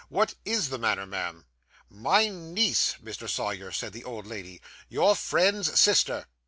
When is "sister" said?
5.79-6.25